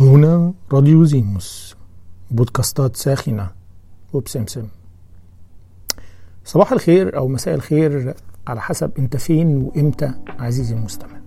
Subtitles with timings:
[0.00, 1.76] هنا راديو زيموس
[2.30, 3.50] بودكاستات ساخنة.
[4.12, 4.66] وبسمسم
[6.44, 8.14] صباح الخير أو مساء الخير
[8.46, 11.20] على حسب أنت فين وإمتى عزيزي المستمع.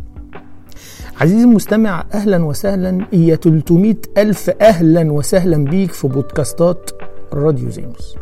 [1.21, 3.07] عزيزي المستمع أهلا وسهلا.
[3.13, 6.91] يا 300 ألف أهلا وسهلا بيك في بودكاستات
[7.33, 8.15] راديو زيموس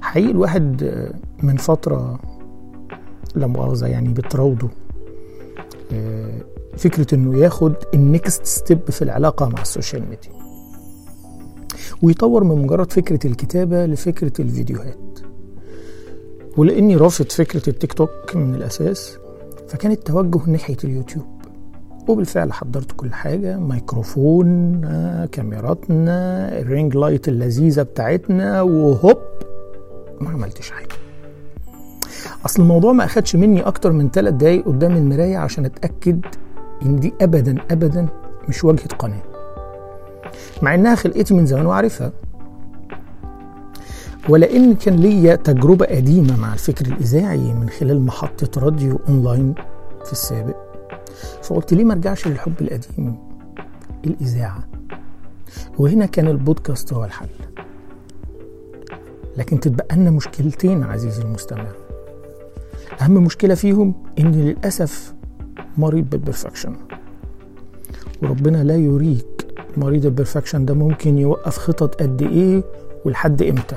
[0.00, 0.84] حقيقي الواحد
[1.42, 2.20] من فترة
[3.34, 4.68] لا مؤاخذة يعني بتراوده.
[6.76, 10.32] فكرة إنه ياخد ال next step في العلاقة مع ال social media.
[12.02, 15.18] ويطور من مجرد فكرة الكتابة لفكرة الفيديوهات.
[16.56, 19.18] ولأني رافض فكرة التيك توك من الأساس
[19.68, 21.24] فكان التوجه ناحية اليوتيوب.
[22.08, 24.80] وبالفعل حضرت كل حاجة ميكروفون
[25.32, 29.18] كاميراتنا ال ring light اللذيذة بتاعتنا وهوب
[30.20, 30.94] ما عملتش حاجة.
[32.44, 36.20] أصل الموضوع ما أخدش مني أكتر من ثلاث دقايق قدام المراية عشان أتأكد
[36.82, 38.08] ان دي ابدا ابدا
[38.48, 39.22] مش واجهة قناة
[40.62, 42.12] مع إنها خلقتي من زمان وعارفها.
[44.28, 49.54] ولأن كان ليا تجربة قديمة مع الفكر الإذاعي من خلال محطة راديو أونلاين
[50.04, 50.56] في السابق.
[51.42, 53.16] فقلت ليه ما أرجعش للحب القديم
[54.06, 54.68] الإذاعة؟
[55.78, 57.28] وهنا كان البودكاست هو الحل.
[59.36, 61.66] لكن تتبقى لنا مشكلتين عزيزي المستمع.
[63.00, 65.14] أهم مشكلة فيهم إن للأسف
[65.78, 66.72] مريض بال perfection
[68.22, 69.46] وربنا لا يريك
[69.76, 72.62] مريض ال perfection ده ممكن يوقف خطط قد إيه
[73.04, 73.76] ولحد إمتى.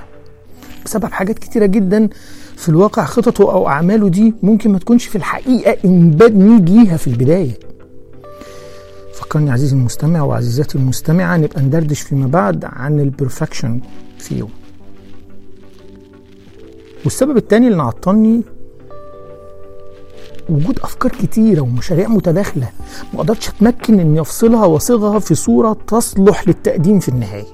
[0.86, 2.10] بسبب حاجات كتيرة جدا
[2.56, 6.98] في الواقع خططه أو أعماله دي ممكن ما تكونش في الحقيقة in bad need ليها
[6.98, 7.60] في البداية.
[9.14, 13.82] فكرني عزيزي المستمع وعزيزتي المستمعة نبقى ندردش فيما بعد عن ال perfection
[14.18, 14.50] فيهم
[17.04, 18.42] والسبب التاني اللي عطلني
[20.50, 22.70] وجود أفكار كتيرة ومشاريع متداخلة
[23.14, 27.46] ما قدرتش أتمكن اني افصلها واصيغها في صورة تصلح للتقديم في النهاية.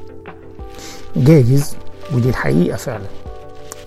[1.16, 1.76] جايز
[2.16, 3.06] ودي الحقيقة فعلا.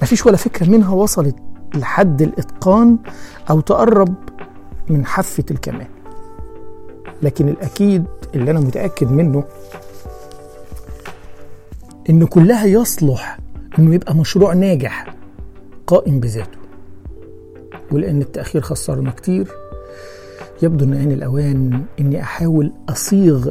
[0.03, 1.37] مفيش ولا فكرة منها وصلت
[1.75, 2.99] لحد الإتقان
[3.51, 4.15] أو تقرب
[4.89, 5.87] من حافة الكمال.
[7.23, 9.45] لكن الأكيد اللي أنا متأكد منه
[12.11, 13.39] إن كلها يصلح
[13.79, 15.15] إنه يبقى مشروع ناجح
[15.87, 16.58] قائم بذاته.
[17.93, 19.49] ولأن التأخير خسرنا كتير.
[20.63, 23.51] يبدو أن آن الأوان إني أحاول أصيغ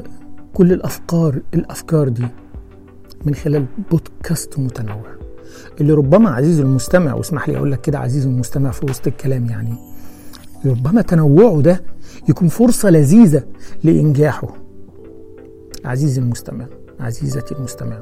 [0.53, 2.25] كل الأفكار الأفكار دي
[3.25, 5.05] من خلال بودكاست متنوع.
[5.81, 9.75] اللي ربما عزيزي المستمع واسمح لي أقول لك كده عزيزي المستمع في وسط الكلام يعني
[10.65, 11.83] ربما تنوعه ده
[12.29, 13.43] يكون فرصة لذيذة
[13.83, 14.47] لإنجاحه.
[15.85, 16.65] عزيزي المستمع
[16.99, 18.01] عزيزتي المستمع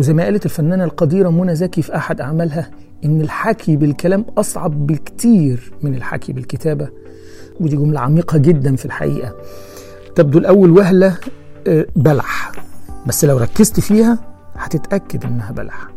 [0.00, 2.70] وزي ما قالت الفنانة القديرة منى زكي في أحد أعمالها
[3.04, 6.88] إن الحكي بالكلام أصعب بكتير من الحكي بالكتابة.
[7.60, 9.34] ودي جملة عميقة جدا في الحقيقة.
[10.14, 11.18] تبدو الأول وهلة
[11.96, 12.52] بلح.
[13.06, 14.18] بس لو ركزت فيها
[14.54, 15.88] هتتأكد إنها بلح.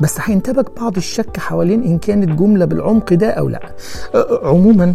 [0.00, 3.74] بس هينتابك بعض الشك حوالين إن كانت جملة بالعمق ده أو لأ.
[4.42, 4.92] عموما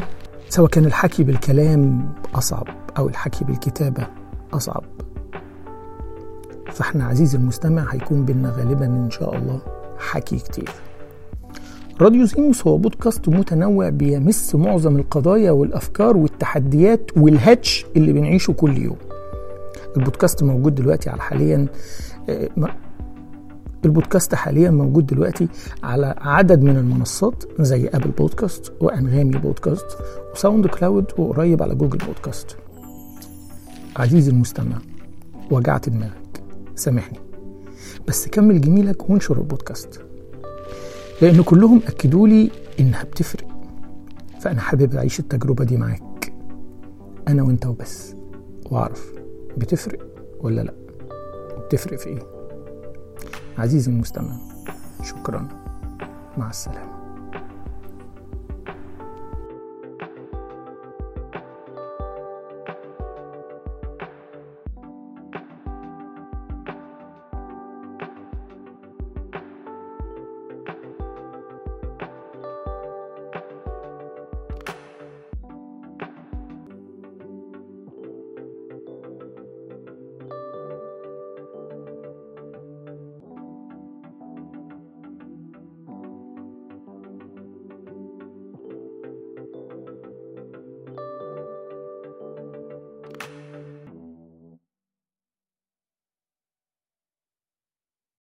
[0.49, 2.67] سواء كان الحكي بالكلام أصعب
[2.97, 4.07] أو الحكي بالكتابة
[4.53, 4.83] أصعب.
[6.71, 9.59] فإحنا عزيزي المستمع هيكون بينا غالبا إن شاء الله
[9.99, 10.69] حكي كتير.
[12.01, 18.97] راديو زيموس هو بودكاست متنوع بيمس معظم القضايا والأفكار والتحديات والهاتش اللي بنعيشه كل يوم.
[19.97, 21.67] البودكاست موجود دلوقتي على حاليا
[23.85, 25.47] البودكاست حاليا موجود دلوقتي
[25.83, 29.85] على عدد من المنصات زي Apple Podcast وأنغامي بودكاست
[30.33, 32.57] و SoundCloud وقريب على Google Podcast.
[33.97, 34.77] عزيزي المستمع
[35.51, 36.43] وجعت دماغك
[36.75, 37.19] سامحني
[38.07, 40.01] بس كمل جميلك وانشر البودكاست
[41.21, 43.47] لأن كلهم أكدوا لي إنها بتفرق.
[44.39, 46.33] فأنا حابب أعيش التجربة دي معاك.
[47.27, 48.15] أنا وأنت وبس.
[48.65, 49.11] وأعرف
[49.57, 49.99] بتفرق
[50.39, 50.73] ولا لأ.
[51.65, 52.19] بتفرق في إيه.
[53.57, 54.37] عزيزي المستمع
[55.03, 55.47] شكرا.
[56.37, 56.98] مع السلامة.